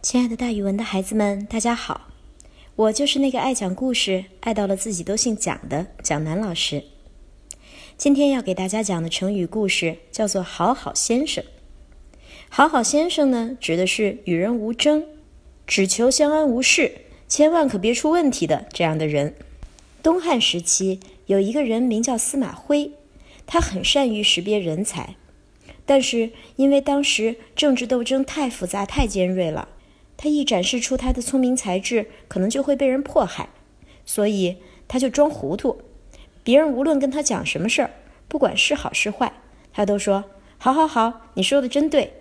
[0.00, 2.08] 亲爱的，大语文的孩子们，大家好！
[2.76, 6.84] 我就是那个爱讲故事、爱到了自己都姓蒋的蒋楠老师。
[7.96, 11.42] 今天要给大家讲的成语故事叫做“好好先生”。
[12.48, 15.04] 好好先生呢，指的是与人无争，
[15.66, 16.92] 只求相安无事，
[17.28, 19.34] 千万可别出问题的这样的人。
[20.00, 22.92] 东汉时期有一个人名叫司马徽，
[23.48, 25.16] 他很善于识别人才，
[25.84, 29.68] 但是因为当时政治斗争太复杂、太尖锐了。
[30.18, 33.48] 他一展示出他的聪明才智，可能就会被人迫害，
[34.04, 35.80] 所以他就装糊涂。
[36.42, 37.90] 别人无论跟他讲什么事儿，
[38.26, 39.32] 不管是好是坏，
[39.72, 40.24] 他都说
[40.58, 42.12] ：“好好好，你说的真对。”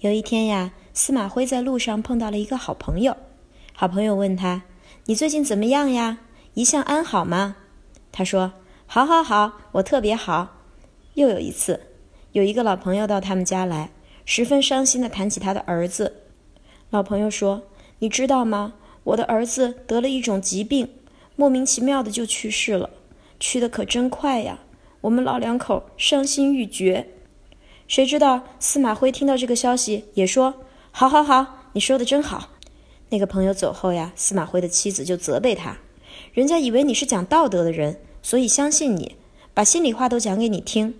[0.00, 3.16] 有一天呀，司马徽在路上碰到了一个好朋友，
[3.72, 4.64] 好朋友问他
[5.06, 6.18] ：“你最近怎么样呀？
[6.54, 7.56] 一向安好吗？”
[8.10, 8.54] 他说
[8.86, 10.58] ：“好好好，我特别好。”
[11.14, 11.80] 又有一次，
[12.32, 13.90] 有一个老朋友到他们家来，
[14.24, 16.22] 十分伤心地谈起他的儿子。
[16.92, 17.62] 老朋友说
[18.00, 18.74] ：“你知道吗？
[19.04, 20.90] 我的儿子得了一种疾病，
[21.36, 22.90] 莫名其妙的就去世了，
[23.40, 24.58] 去的可真快呀！
[25.00, 27.08] 我们老两口伤心欲绝。”
[27.88, 30.56] 谁知道司马徽听到这个消息，也说
[30.92, 32.50] ：“好，好，好，你说的真好。”
[33.08, 35.78] 那个朋友走后呀，司马徽的妻子就责备他
[36.34, 39.16] ：“人家以为你是讲道德的人，所以相信你，
[39.54, 40.94] 把心里话都讲给你听。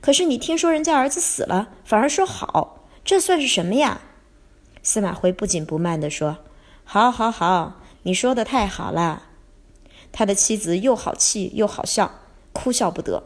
[0.00, 4.00] 可是你听说人家儿子死了，反而说好，这算是什么呀？”
[4.86, 6.38] 司马徽不紧不慢地说
[6.84, 9.24] ：“好，好，好，你说的太好了。”
[10.12, 12.20] 他的妻子又好气又好笑，
[12.52, 13.24] 哭笑不得。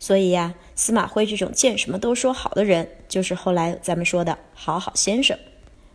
[0.00, 5.38] 所以呀，司马徽这种见什么都说好的人，就是后来咱们说的好好先生。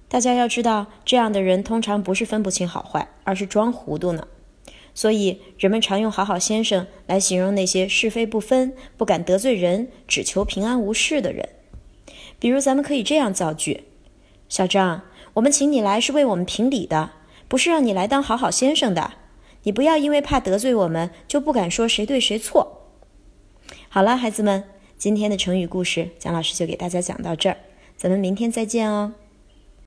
[0.08, 4.30] 大家要知道，这样的人通常不是分不清好坏，而是装糊涂呢。
[4.94, 11.50] 所以人们常用“好好先生”来形容那些是非不分、不敢得罪人、只求平安无事的人。
[12.40, 13.84] 比如，咱们可以这样造句。
[14.52, 15.04] 小张，
[15.36, 17.12] 我们请你来是为我们评理的，
[17.48, 19.14] 不是让你来当好好先生的。
[19.64, 22.90] 你不要因为怕得罪我们，就不敢说谁对谁错。
[23.88, 24.66] 好了，孩子们，
[24.98, 27.56] 今天的成语故事，蒋老师就给大家讲到这儿，
[27.96, 29.14] 咱们明天再见哦。